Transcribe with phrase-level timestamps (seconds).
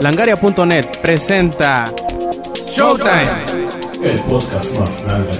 [0.00, 1.84] Langaria.net presenta
[2.72, 3.44] Showtime.
[4.02, 5.30] El podcast más grande.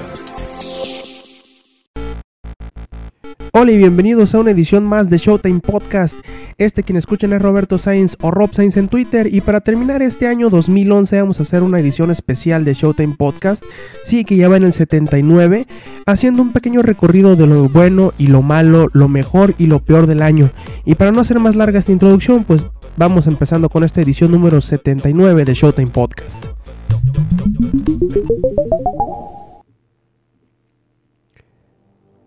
[3.53, 6.19] Hola y bienvenidos a una edición más de Showtime Podcast.
[6.57, 10.29] Este quien escuchan es Roberto Sainz o Rob Sainz en Twitter y para terminar este
[10.29, 13.65] año 2011 vamos a hacer una edición especial de Showtime Podcast,
[14.05, 15.67] sí que ya va en el 79,
[16.07, 20.07] haciendo un pequeño recorrido de lo bueno y lo malo, lo mejor y lo peor
[20.07, 20.51] del año.
[20.85, 22.67] Y para no hacer más larga esta introducción, pues
[23.01, 26.49] vamos empezando con esta edición número 79 de Showtime Podcast.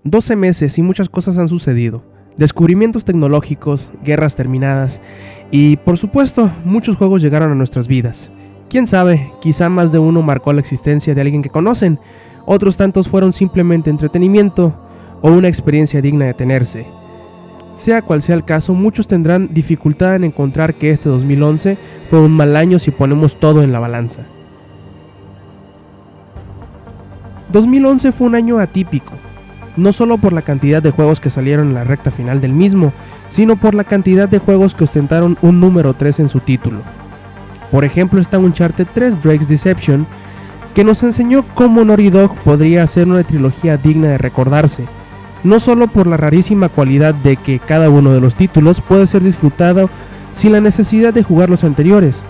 [0.03, 2.01] 12 meses y muchas cosas han sucedido.
[2.37, 4.99] Descubrimientos tecnológicos, guerras terminadas
[5.51, 8.31] y por supuesto muchos juegos llegaron a nuestras vidas.
[8.67, 11.99] Quién sabe, quizá más de uno marcó la existencia de alguien que conocen,
[12.47, 14.73] otros tantos fueron simplemente entretenimiento
[15.21, 17.02] o una experiencia digna de tenerse.
[17.73, 21.77] Sea cual sea el caso, muchos tendrán dificultad en encontrar que este 2011
[22.07, 24.21] fue un mal año si ponemos todo en la balanza.
[27.51, 29.13] 2011 fue un año atípico,
[29.75, 32.93] no solo por la cantidad de juegos que salieron en la recta final del mismo,
[33.27, 36.81] sino por la cantidad de juegos que ostentaron un número 3 en su título.
[37.71, 40.05] Por ejemplo está Uncharted 3 Drake's Deception,
[40.75, 44.85] que nos enseñó cómo Naughty Dog podría ser una trilogía digna de recordarse,
[45.43, 49.23] no solo por la rarísima cualidad de que cada uno de los títulos puede ser
[49.23, 49.89] disfrutado
[50.31, 52.25] sin la necesidad de jugar los anteriores,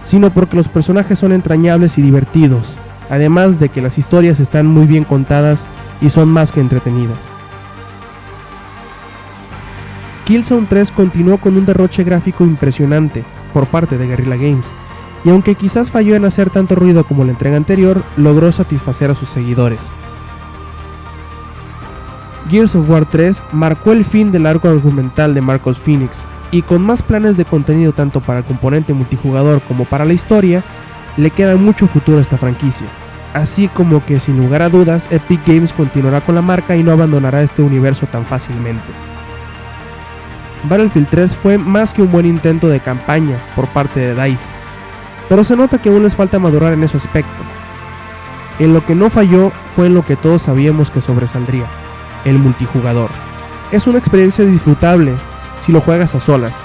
[0.00, 4.86] sino porque los personajes son entrañables y divertidos, además de que las historias están muy
[4.86, 5.68] bien contadas
[6.00, 7.32] y son más que entretenidas.
[10.24, 14.74] Killzone 3 continuó con un derroche gráfico impresionante por parte de Guerrilla Games,
[15.24, 19.14] y aunque quizás falló en hacer tanto ruido como la entrega anterior, logró satisfacer a
[19.14, 19.92] sus seguidores.
[22.48, 26.82] Gears of War 3 marcó el fin del arco argumental de Marcos Phoenix, y con
[26.82, 30.64] más planes de contenido tanto para el componente multijugador como para la historia,
[31.16, 32.86] le queda mucho futuro a esta franquicia.
[33.34, 36.92] Así como que sin lugar a dudas, Epic Games continuará con la marca y no
[36.92, 38.92] abandonará este universo tan fácilmente.
[40.64, 44.50] Battlefield 3 fue más que un buen intento de campaña por parte de DICE,
[45.28, 47.44] pero se nota que aún les falta madurar en ese aspecto.
[48.58, 51.66] En lo que no falló fue en lo que todos sabíamos que sobresaldría,
[52.28, 53.10] el multijugador.
[53.72, 55.14] Es una experiencia disfrutable
[55.60, 56.62] si lo juegas a solas,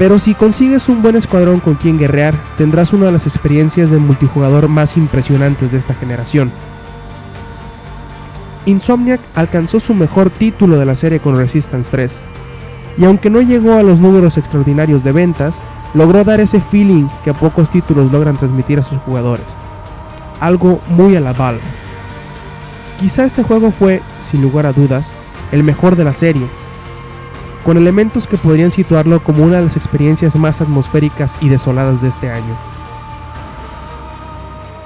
[0.00, 3.98] pero si consigues un buen escuadrón con quien guerrear, tendrás una de las experiencias de
[3.98, 6.50] multijugador más impresionantes de esta generación.
[8.64, 12.24] Insomniac alcanzó su mejor título de la serie con Resistance 3,
[12.96, 17.34] y aunque no llegó a los números extraordinarios de ventas, logró dar ese feeling que
[17.34, 19.58] pocos títulos logran transmitir a sus jugadores.
[20.40, 21.60] Algo muy a la Valve.
[23.00, 25.14] Quizá este juego fue, sin lugar a dudas,
[25.52, 26.46] el mejor de la serie,
[27.64, 32.08] con elementos que podrían situarlo como una de las experiencias más atmosféricas y desoladas de
[32.08, 32.58] este año.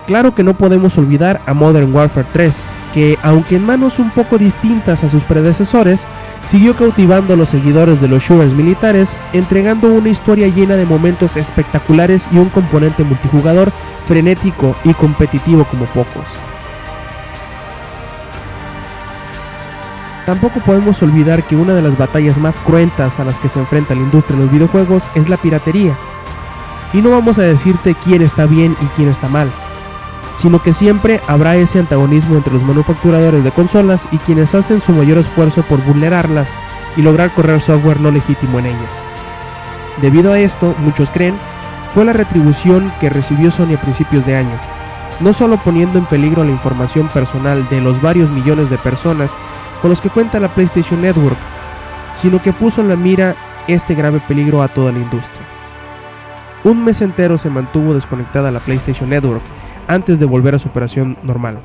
[0.06, 4.38] Claro que no podemos olvidar a Modern Warfare 3, que aunque en manos un poco
[4.38, 6.06] distintas a sus predecesores,
[6.46, 11.36] siguió cautivando a los seguidores de los shooters militares, entregando una historia llena de momentos
[11.36, 13.72] espectaculares y un componente multijugador
[14.06, 16.26] frenético y competitivo como pocos.
[20.26, 23.94] Tampoco podemos olvidar que una de las batallas más cruentas a las que se enfrenta
[23.94, 25.96] la industria de los videojuegos es la piratería.
[26.94, 29.50] Y no vamos a decirte quién está bien y quién está mal,
[30.32, 34.92] sino que siempre habrá ese antagonismo entre los manufacturadores de consolas y quienes hacen su
[34.92, 36.54] mayor esfuerzo por vulnerarlas
[36.96, 39.04] y lograr correr software no legítimo en ellas.
[40.00, 41.36] Debido a esto, muchos creen,
[41.92, 44.58] fue la retribución que recibió Sony a principios de año,
[45.20, 49.36] no solo poniendo en peligro la información personal de los varios millones de personas
[49.84, 51.36] con los que cuenta la PlayStation Network,
[52.14, 53.36] sino que puso en la mira
[53.68, 55.46] este grave peligro a toda la industria.
[56.64, 59.42] Un mes entero se mantuvo desconectada la PlayStation Network
[59.86, 61.60] antes de volver a su operación normal.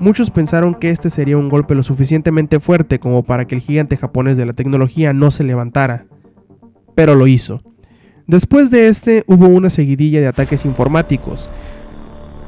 [0.00, 3.96] Muchos pensaron que este sería un golpe lo suficientemente fuerte como para que el gigante
[3.96, 6.06] japonés de la tecnología no se levantara,
[6.96, 7.62] pero lo hizo.
[8.26, 11.50] Después de este hubo una seguidilla de ataques informáticos,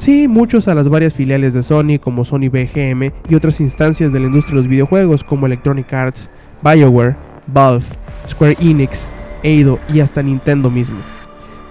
[0.05, 4.21] Sí, muchos a las varias filiales de Sony como Sony BGM y otras instancias de
[4.21, 6.29] la industria de los videojuegos como Electronic Arts,
[6.62, 7.17] BioWare,
[7.47, 7.87] Valve,
[8.29, 9.09] Square Enix,
[9.43, 10.99] Eido y hasta Nintendo mismo.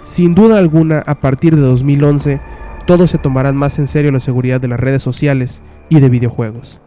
[0.02, 2.42] Sin duda alguna, a partir de 2011,
[2.88, 6.82] todos se tomarán más en serio la seguridad de las redes sociales y de videojuegos.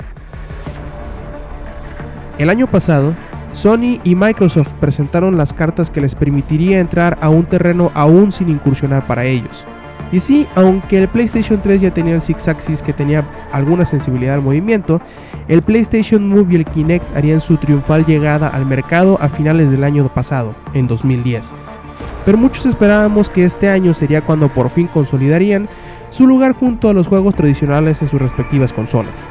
[2.39, 3.15] El año pasado,
[3.53, 8.49] Sony y Microsoft presentaron las cartas que les permitiría entrar a un terreno aún sin
[8.49, 9.65] incursionar para ellos.
[10.13, 14.35] Y sí, aunque el PlayStation 3 ya tenía el Six Axis que tenía alguna sensibilidad
[14.35, 15.01] al movimiento,
[15.49, 19.83] el PlayStation Move y el Kinect harían su triunfal llegada al mercado a finales del
[19.83, 21.53] año pasado, en 2010.
[22.25, 25.69] pero muchos esperábamos que este año sería cuando por fin consolidarían
[26.11, 29.27] su lugar junto a los juegos tradicionales en sus respectivas consolas.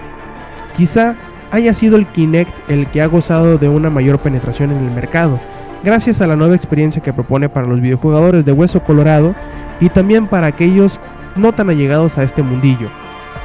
[0.75, 1.15] Quizá
[1.51, 5.39] haya sido el Kinect el que ha gozado de una mayor penetración en el mercado,
[5.83, 9.35] gracias a la nueva experiencia que propone para los videojugadores de hueso colorado
[9.79, 10.99] y también para aquellos
[11.35, 12.89] no tan allegados a este mundillo.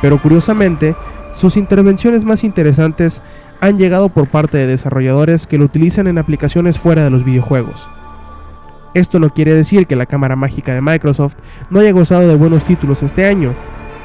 [0.00, 0.94] Pero curiosamente,
[1.32, 3.22] sus intervenciones más interesantes
[3.60, 7.88] han llegado por parte de desarrolladores que lo utilizan en aplicaciones fuera de los videojuegos.
[8.94, 11.36] Esto no quiere decir que la cámara mágica de Microsoft
[11.68, 13.54] no haya gozado de buenos títulos este año,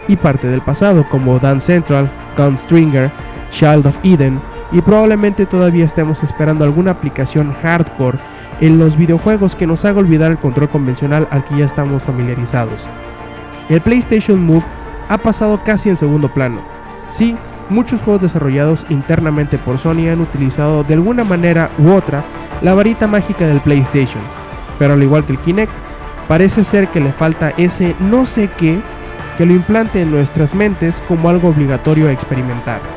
[0.08, 3.12] y parte del pasado como Dance Central, Gunstringer,
[3.50, 4.40] Child of Eden,
[4.72, 8.20] y probablemente todavía estemos esperando alguna aplicación hardcore
[8.62, 12.90] en los videojuegos que nos haga olvidar el control convencional al que ya estamos familiarizados.
[13.70, 14.64] El PlayStation Move
[15.10, 16.62] ha pasado casi en segundo plano.
[17.10, 17.36] Sí,
[17.70, 22.24] muchos juegos desarrollados internamente por Sony han utilizado de alguna manera u otra
[22.62, 24.24] la varita mágica del PlayStation,
[24.80, 25.72] pero al igual que el Kinect,
[26.28, 28.82] parece ser que le falta ese no sé qué
[29.38, 32.95] que lo implante en nuestras mentes como algo obligatorio a experimentar.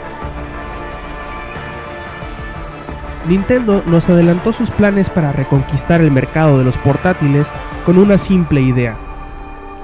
[3.28, 7.52] Nintendo nos adelantó sus planes para reconquistar el mercado de los portátiles
[7.84, 8.98] con una simple idea.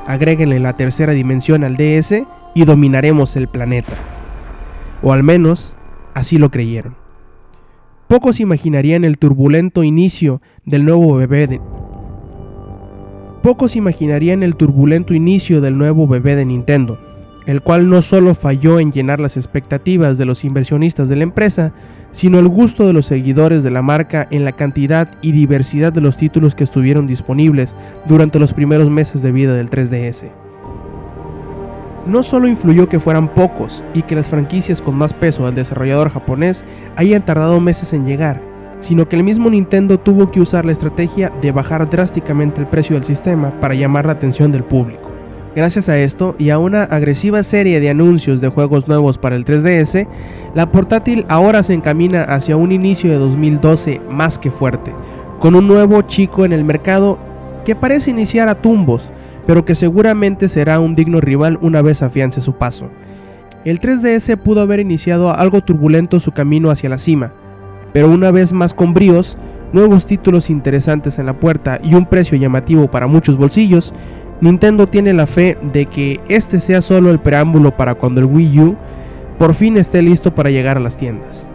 [0.07, 2.23] Agréguenle la tercera dimensión al DS
[2.55, 3.93] y dominaremos el planeta.
[5.03, 5.75] O al menos,
[6.15, 6.97] así lo creyeron.
[8.09, 11.61] Pocos imaginarían el turbulento inicio del nuevo bebé de...
[13.43, 16.99] Pocos imaginarían el turbulento inicio del nuevo bebé de Nintendo,
[17.47, 21.73] el cual no solo falló en llenar las expectativas de los inversionistas de la empresa,
[22.11, 26.01] sino el gusto de los seguidores de la marca en la cantidad y diversidad de
[26.01, 27.75] los títulos que estuvieron disponibles
[28.07, 30.31] durante los primeros meses de vida del 3DS.
[32.07, 36.11] No solo influyó que fueran pocos y que las franquicias con más peso al desarrollador
[36.11, 36.65] japonés
[36.97, 38.43] hayan tardado meses en llegar,
[38.79, 42.95] sino que el mismo Nintendo tuvo que usar la estrategia de bajar drásticamente el precio
[42.95, 45.14] del sistema para llamar la atención del público.
[45.57, 49.45] Gracias a esto y a una agresiva serie de anuncios de juegos nuevos para el
[49.45, 50.09] 3DS,
[50.53, 54.93] la portátil ahora se encamina hacia un inicio de 2012 más que fuerte,
[55.39, 57.19] con un nuevo chico en el mercado
[57.65, 59.13] que parece iniciar a tumbos,
[59.47, 62.89] pero que seguramente será un digno rival una vez afiance su paso.
[63.65, 67.33] El 3DS pudo haber iniciado algo turbulento su camino hacia la cima,
[67.93, 69.39] pero una vez más con bríos,
[69.73, 73.93] nuevos títulos interesantes en la puerta y un precio llamativo para muchos bolsillos,
[74.45, 78.61] Nintendo tiene la fe de que este sea solo el preámbulo para cuando el Wii
[78.61, 78.77] U
[79.39, 81.51] por fin esté listo para llegar a las tiendas.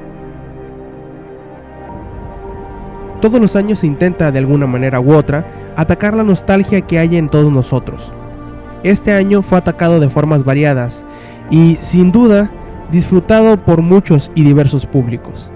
[3.22, 5.46] Todos los años se intenta de alguna manera u otra
[5.76, 8.12] atacar la nostalgia que hay en todos nosotros.
[8.82, 11.06] Este año fue atacado de formas variadas
[11.52, 12.50] y sin duda
[12.90, 15.52] disfrutado por muchos y diversos públicos.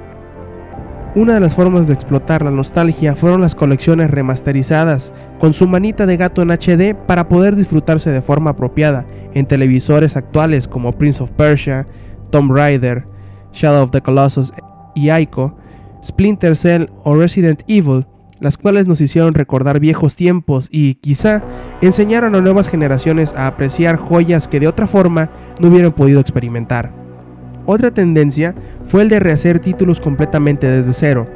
[1.15, 6.07] Una de las formas de explotar la nostalgia fueron las colecciones remasterizadas con su manita
[6.07, 9.05] de gato en HD para poder disfrutarse de forma apropiada
[9.35, 11.87] en televisores actuales como Prince of Persia,
[12.31, 13.05] Tomb Raider,
[13.53, 14.51] Shadow of the Colossus
[14.95, 15.55] y Ico,
[16.03, 18.07] Splinter Cell o Resident Evil,
[18.39, 21.43] las cuales nos hicieron recordar viejos tiempos y quizá
[21.81, 27.02] enseñaron a nuevas generaciones a apreciar joyas que de otra forma no hubieran podido experimentar.
[27.65, 28.53] Otra tendencia
[28.85, 31.27] fue el de rehacer títulos completamente desde cero.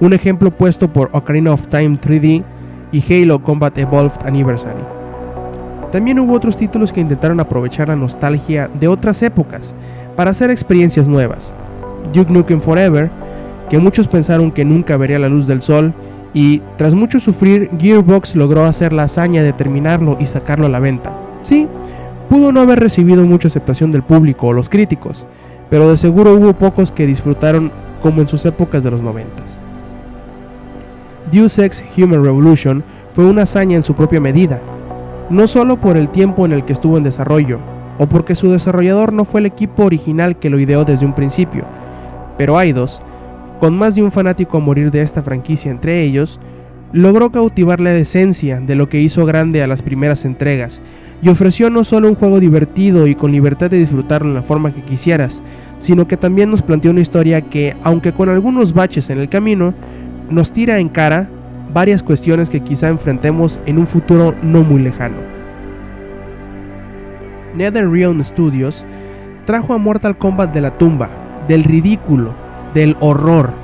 [0.00, 2.44] Un ejemplo puesto por Ocarina of Time 3D
[2.92, 4.82] y Halo Combat Evolved Anniversary.
[5.90, 9.74] También hubo otros títulos que intentaron aprovechar la nostalgia de otras épocas
[10.16, 11.56] para hacer experiencias nuevas.
[12.12, 13.10] Duke Nukem Forever,
[13.68, 15.92] que muchos pensaron que nunca vería la luz del sol,
[16.34, 20.80] y tras mucho sufrir, Gearbox logró hacer la hazaña de terminarlo y sacarlo a la
[20.80, 21.12] venta.
[21.42, 21.68] Sí,
[22.28, 25.26] Pudo no haber recibido mucha aceptación del público o los críticos,
[25.70, 29.60] pero de seguro hubo pocos que disfrutaron como en sus épocas de los noventas.
[31.30, 34.60] Deus Ex Human Revolution fue una hazaña en su propia medida,
[35.30, 37.58] no solo por el tiempo en el que estuvo en desarrollo,
[37.98, 41.64] o porque su desarrollador no fue el equipo original que lo ideó desde un principio,
[42.36, 43.00] pero Eidos,
[43.60, 46.40] con más de un fanático a morir de esta franquicia entre ellos,
[46.92, 50.82] logró cautivar la esencia de lo que hizo grande a las primeras entregas,
[51.22, 54.74] y ofreció no solo un juego divertido y con libertad de disfrutarlo en la forma
[54.74, 55.42] que quisieras,
[55.78, 59.72] sino que también nos planteó una historia que, aunque con algunos baches en el camino,
[60.30, 61.28] nos tira en cara
[61.72, 65.16] varias cuestiones que quizá enfrentemos en un futuro no muy lejano.
[67.54, 68.84] NetherRealm Studios
[69.44, 71.10] trajo a Mortal Kombat de la tumba,
[71.48, 72.34] del ridículo,
[72.74, 73.61] del horror,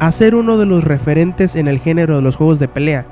[0.00, 3.06] a ser uno de los referentes en el género de los juegos de pelea,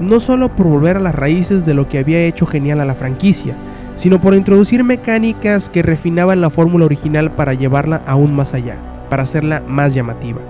[0.00, 2.96] no solo por volver a las raíces de lo que había hecho genial a la
[2.96, 3.54] franquicia,
[3.94, 8.76] sino por introducir mecánicas que refinaban la fórmula original para llevarla aún más allá,
[9.08, 10.40] para hacerla más llamativa.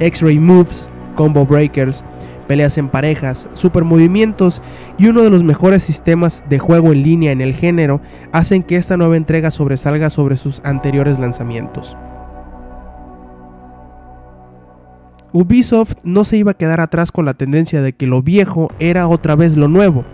[0.00, 2.04] X-Ray Moves, Combo Breakers,
[2.48, 4.62] peleas en parejas, supermovimientos
[4.98, 8.00] y uno de los mejores sistemas de juego en línea en el género
[8.32, 11.96] hacen que esta nueva entrega sobresalga sobre sus anteriores lanzamientos.
[15.34, 19.08] Ubisoft no se iba a quedar atrás con la tendencia de que lo viejo era
[19.08, 20.04] otra vez lo nuevo,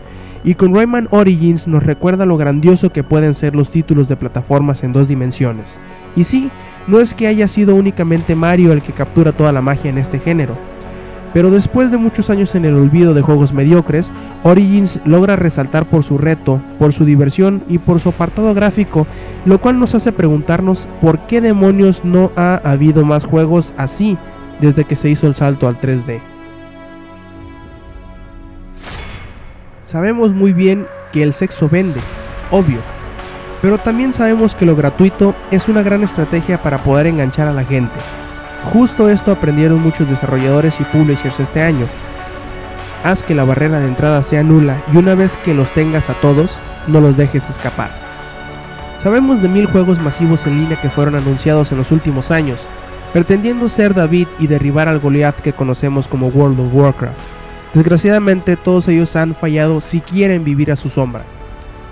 [0.45, 4.83] y con Rayman Origins nos recuerda lo grandioso que pueden ser los títulos de plataformas
[4.83, 5.79] en dos dimensiones.
[6.17, 6.51] Y sí,
[6.87, 10.19] no es que haya sido únicamente Mario el que captura toda la magia en este
[10.19, 10.57] género,
[11.35, 14.11] pero después de muchos años en el olvido de juegos mediocres,
[14.43, 19.07] Origins logra resaltar por su reto, por su diversión y por su apartado gráfico,
[19.45, 24.17] lo cual nos hace preguntarnos por qué demonios no ha habido más juegos así
[24.61, 26.21] desde que se hizo el salto al 3D.
[29.83, 32.01] Sabemos muy bien que el sexo vende,
[32.51, 32.79] obvio,
[33.63, 37.65] pero también sabemos que lo gratuito es una gran estrategia para poder enganchar a la
[37.65, 37.99] gente.
[38.73, 41.87] Justo esto aprendieron muchos desarrolladores y publishers este año.
[43.03, 46.15] Haz que la barrera de entrada sea nula y una vez que los tengas a
[46.15, 47.91] todos, no los dejes escapar.
[48.99, 52.67] Sabemos de mil juegos masivos en línea que fueron anunciados en los últimos años,
[53.13, 57.19] pretendiendo ser David y derribar al Goliath que conocemos como World of Warcraft.
[57.75, 61.25] Desgraciadamente todos ellos han fallado si quieren vivir a su sombra.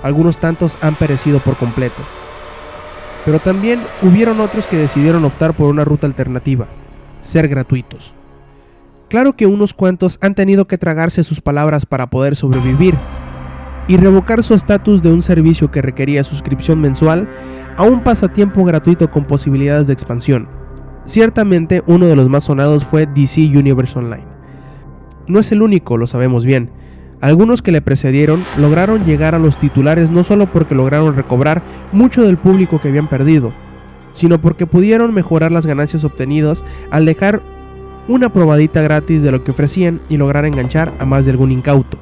[0.02, 2.02] Algunos tantos han perecido por completo.
[3.24, 6.66] Pero también hubieron otros que decidieron optar por una ruta alternativa,
[7.20, 8.14] ser gratuitos.
[9.08, 12.94] Claro que unos cuantos han tenido que tragarse sus palabras para poder sobrevivir
[13.86, 17.28] y revocar su estatus de un servicio que requería suscripción mensual
[17.76, 20.57] a un pasatiempo gratuito con posibilidades de expansión.
[21.08, 24.26] Ciertamente uno de los más sonados fue DC Universe Online.
[25.26, 26.68] No es el único, lo sabemos bien.
[27.22, 31.62] Algunos que le precedieron lograron llegar a los titulares no solo porque lograron recobrar
[31.92, 33.54] mucho del público que habían perdido,
[34.12, 37.40] sino porque pudieron mejorar las ganancias obtenidas al dejar
[38.06, 41.96] una probadita gratis de lo que ofrecían y lograr enganchar a más de algún incauto.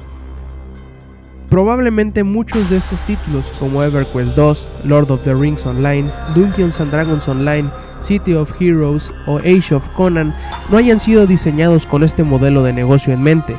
[1.49, 6.91] Probablemente muchos de estos títulos como EverQuest 2, Lord of the Rings Online, Dungeons and
[6.91, 10.33] Dragons Online, City of Heroes o Age of Conan
[10.69, 13.55] no hayan sido diseñados con este modelo de negocio en mente.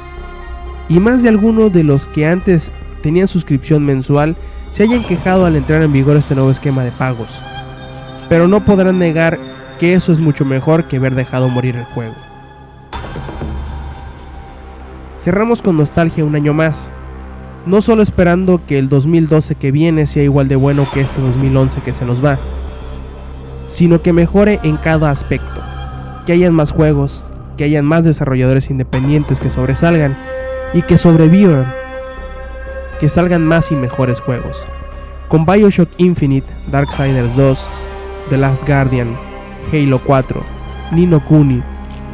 [0.89, 2.71] Y más de algunos de los que antes
[3.03, 4.37] tenían suscripción mensual
[4.71, 7.43] se hayan quejado al entrar en vigor este nuevo esquema de pagos.
[8.29, 9.39] Pero no podrán negar
[9.79, 12.15] que eso es mucho mejor que haber dejado morir el juego.
[15.19, 16.93] Cerramos con nostalgia un año más,
[17.67, 21.81] no solo esperando que el 2012 que viene sea igual de bueno que este 2011
[21.81, 22.39] que se nos va,
[23.69, 25.63] sino que mejore en cada aspecto,
[26.27, 27.23] que hayan más juegos,
[27.57, 30.17] que hayan más desarrolladores independientes que sobresalgan
[30.73, 31.73] y que sobrevivan,
[32.99, 34.67] que salgan más y mejores juegos.
[35.29, 37.69] Con Bioshock Infinite, Darksiders 2,
[38.31, 39.17] The Last Guardian,
[39.71, 40.43] Halo 4,
[40.93, 41.63] Nino Kuni,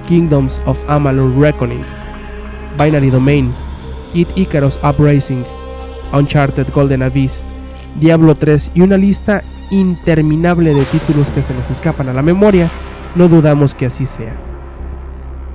[0.08, 1.84] Kingdoms of Amalur Reckoning,
[2.76, 3.54] Binary Domain,
[4.12, 5.44] Kid Icarus Upracing,
[6.12, 7.46] Uncharted Golden Abyss,
[8.00, 12.68] Diablo 3 y una lista interminable de títulos que se nos escapan a la memoria,
[13.14, 14.34] no dudamos que así sea.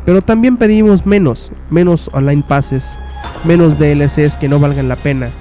[0.06, 2.98] Pero también pedimos menos, menos online passes,
[3.44, 5.32] menos DLCs que no valgan la pena,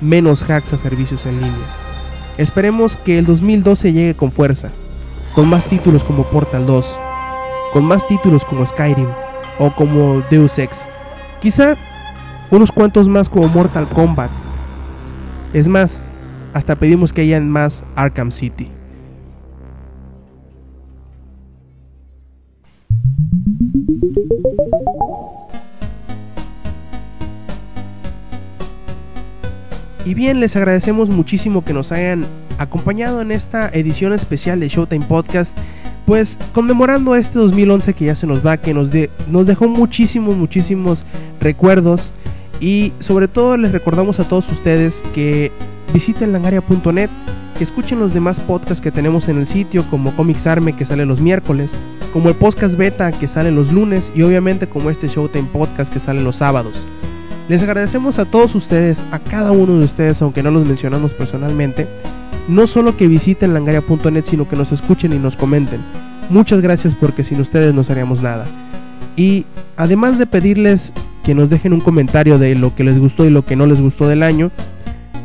[0.00, 1.76] menos hacks a servicios en línea.
[2.36, 4.70] Esperemos que el 2012 llegue con fuerza,
[5.34, 7.00] con más títulos como Portal 2,
[7.72, 9.08] con más títulos como Skyrim
[9.58, 10.88] o como Deus Ex.
[11.40, 11.76] Quizá
[12.50, 14.30] unos cuantos más como Mortal Kombat.
[15.52, 16.04] Es más,
[16.58, 18.68] hasta pedimos que hayan más Arkham City.
[30.04, 32.26] Y bien, les agradecemos muchísimo que nos hayan
[32.58, 35.56] acompañado en esta edición especial de Showtime Podcast,
[36.06, 38.90] pues conmemorando este 2011 que ya se nos va, que nos,
[39.30, 41.04] nos dejó muchísimos, muchísimos
[41.40, 42.10] recuerdos
[42.58, 45.52] y sobre todo les recordamos a todos ustedes que
[45.92, 47.10] visiten langaria.net,
[47.56, 51.04] que escuchen los demás podcasts que tenemos en el sitio, como Comics Arme que sale
[51.06, 51.70] los miércoles,
[52.12, 56.00] como el podcast beta que sale los lunes y obviamente como este Showtime Podcast que
[56.00, 56.86] sale los sábados.
[57.48, 61.86] Les agradecemos a todos ustedes, a cada uno de ustedes, aunque no los mencionamos personalmente,
[62.46, 65.80] no solo que visiten langaria.net, sino que nos escuchen y nos comenten.
[66.30, 68.46] Muchas gracias porque sin ustedes no haríamos nada.
[69.16, 70.92] Y además de pedirles
[71.24, 73.80] que nos dejen un comentario de lo que les gustó y lo que no les
[73.80, 74.50] gustó del año.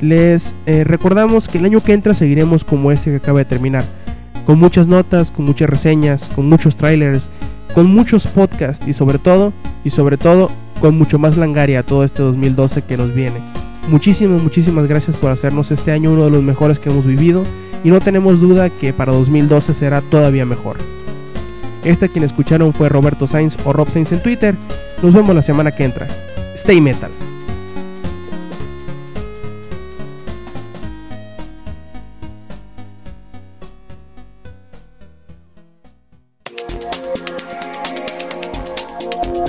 [0.02, 3.86] Les eh, recordamos que el año que entra seguiremos como este que acaba de terminar,
[4.46, 7.30] con muchas notas, con muchas reseñas, con muchos trailers,
[7.74, 12.22] con muchos podcasts y sobre todo, y sobre todo, con mucho más langaria todo este
[12.22, 13.38] 2012 que nos viene.
[13.90, 17.44] Muchísimas, muchísimas gracias por hacernos este año uno de los mejores que hemos vivido
[17.84, 20.78] y no tenemos duda que para 2012 será todavía mejor.
[21.84, 24.56] Este quien escucharon fue Roberto Sainz o Rob Sainz en Twitter.
[25.02, 26.08] Nos vemos la semana que entra.
[26.56, 27.12] Stay metal.